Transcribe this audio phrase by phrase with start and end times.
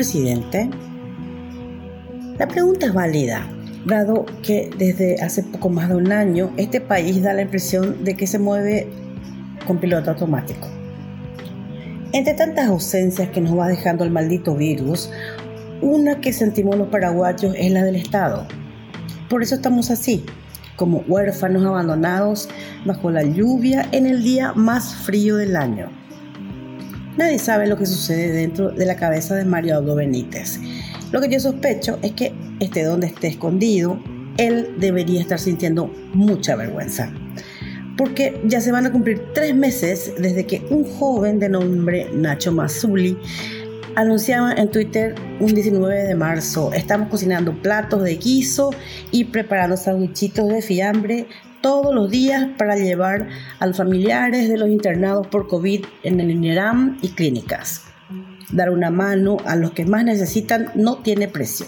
[0.00, 0.70] presidente?
[2.38, 3.46] La pregunta es válida,
[3.84, 8.16] dado que desde hace poco más de un año este país da la impresión de
[8.16, 8.88] que se mueve
[9.66, 10.68] con piloto automático.
[12.14, 15.10] Entre tantas ausencias que nos va dejando el maldito virus,
[15.82, 18.48] una que sentimos los paraguayos es la del Estado.
[19.28, 20.24] Por eso estamos así,
[20.76, 22.48] como huérfanos abandonados
[22.86, 25.99] bajo la lluvia en el día más frío del año.
[27.20, 30.58] Nadie sabe lo que sucede dentro de la cabeza de Mario Aldo Benítez.
[31.12, 34.02] Lo que yo sospecho es que esté donde esté escondido,
[34.38, 37.12] él debería estar sintiendo mucha vergüenza.
[37.98, 42.52] Porque ya se van a cumplir tres meses desde que un joven de nombre Nacho
[42.52, 43.18] Mazuli
[43.96, 48.70] anunciaba en Twitter un 19 de marzo, estamos cocinando platos de guiso
[49.10, 51.26] y preparando sandwichitos de fiambre
[51.60, 56.30] todos los días para llevar a los familiares de los internados por COVID en el
[56.30, 57.82] INERAM y clínicas.
[58.50, 61.66] Dar una mano a los que más necesitan no tiene precio.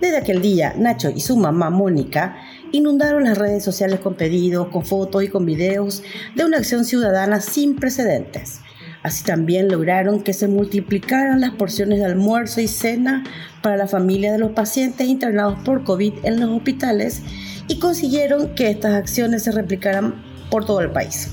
[0.00, 2.36] Desde aquel día, Nacho y su mamá Mónica
[2.72, 6.02] inundaron las redes sociales con pedidos, con fotos y con videos
[6.34, 8.60] de una acción ciudadana sin precedentes
[9.02, 13.24] Así también lograron que se multiplicaran las porciones de almuerzo y cena
[13.60, 17.22] para la familia de los pacientes internados por COVID en los hospitales
[17.66, 21.30] y consiguieron que estas acciones se replicaran por todo el país.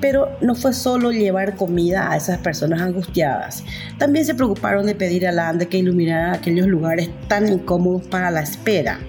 [0.00, 3.64] Pero no fue solo llevar comida a esas personas angustiadas,
[3.98, 8.42] también se preocuparon de pedir a ANDE que iluminara aquellos lugares tan incómodos para la
[8.42, 9.00] espera.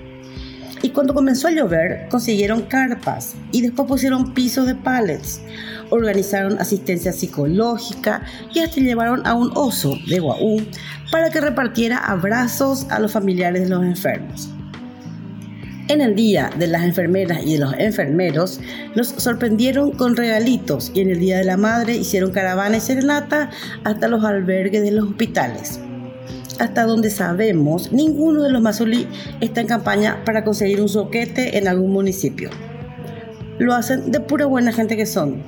[0.85, 5.41] Y cuando comenzó a llover, consiguieron carpas y después pusieron pisos de pallets
[5.89, 8.21] organizaron asistencia psicológica
[8.53, 10.63] y hasta llevaron a un oso de Guaú
[11.11, 14.51] para que repartiera abrazos a los familiares de los enfermos.
[15.87, 18.59] En el Día de las Enfermeras y de los Enfermeros,
[18.93, 23.49] los sorprendieron con regalitos y en el Día de la Madre hicieron caravana y serenata
[23.83, 25.79] hasta los albergues de los hospitales.
[26.59, 29.07] Hasta donde sabemos, ninguno de los Mazuli
[29.41, 32.49] está en campaña para conseguir un soquete en algún municipio.
[33.59, 35.43] Lo hacen de pura buena gente que son,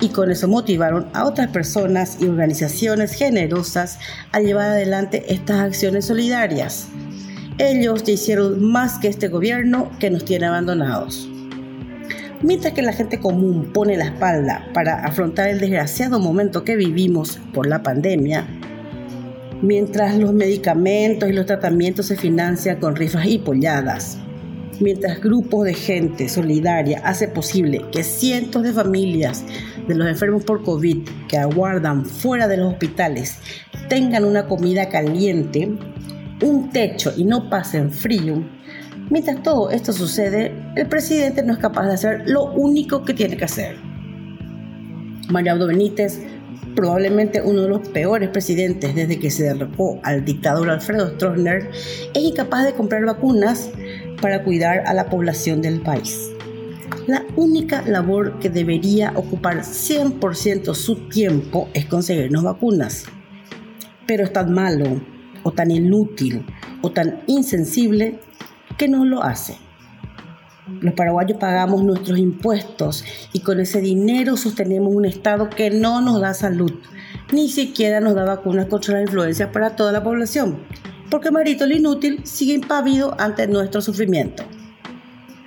[0.00, 3.98] y con eso motivaron a otras personas y organizaciones generosas
[4.32, 6.88] a llevar adelante estas acciones solidarias.
[7.58, 11.28] Ellos ya hicieron más que este gobierno que nos tiene abandonados.
[12.40, 17.40] Mientras que la gente común pone la espalda para afrontar el desgraciado momento que vivimos
[17.52, 18.46] por la pandemia,
[19.62, 24.18] mientras los medicamentos y los tratamientos se financian con rifas y polladas,
[24.80, 29.44] mientras grupos de gente solidaria hace posible que cientos de familias
[29.86, 33.38] de los enfermos por COVID que aguardan fuera de los hospitales
[33.88, 35.68] tengan una comida caliente,
[36.42, 38.44] un techo y no pasen frío,
[39.10, 43.36] mientras todo esto sucede, el presidente no es capaz de hacer lo único que tiene
[43.36, 43.76] que hacer.
[45.28, 46.20] Abdo Benítez,
[46.74, 51.70] probablemente uno de los peores presidentes desde que se derrocó al dictador Alfredo Stroessner,
[52.14, 53.70] es incapaz de comprar vacunas
[54.20, 56.30] para cuidar a la población del país.
[57.06, 63.06] La única labor que debería ocupar 100% su tiempo es conseguirnos vacunas.
[64.06, 65.00] Pero es tan malo,
[65.42, 66.44] o tan inútil,
[66.82, 68.20] o tan insensible
[68.76, 69.56] que no lo hace.
[70.80, 76.20] Los paraguayos pagamos nuestros impuestos y con ese dinero sostenemos un Estado que no nos
[76.20, 76.72] da salud,
[77.32, 80.58] ni siquiera nos da vacunas contra la influencia para toda la población
[81.10, 84.44] porque Marito el inútil sigue impávido ante nuestro sufrimiento.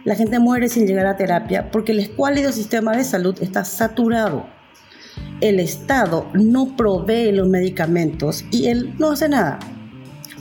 [0.04, 4.48] La gente muere sin llegar a terapia porque el escuálido sistema de salud está saturado.
[5.42, 9.60] El Estado no provee los medicamentos y él no hace nada.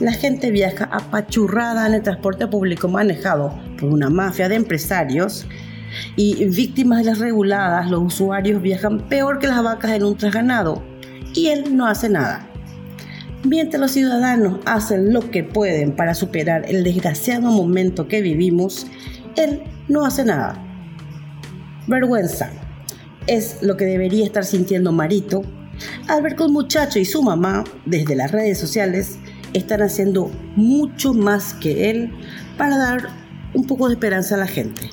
[0.01, 5.45] La gente viaja apachurrada en el transporte público manejado por una mafia de empresarios
[6.15, 10.81] y víctimas de las reguladas, los usuarios viajan peor que las vacas en un trasganado
[11.35, 12.49] y él no hace nada.
[13.43, 18.87] Mientras los ciudadanos hacen lo que pueden para superar el desgraciado momento que vivimos,
[19.35, 20.57] él no hace nada.
[21.85, 22.49] Vergüenza
[23.27, 25.43] es lo que debería estar sintiendo Marito
[26.07, 29.19] al ver que un muchacho y su mamá, desde las redes sociales,
[29.53, 32.11] están haciendo mucho más que él
[32.57, 33.09] para dar
[33.53, 34.89] un poco de esperanza a la gente.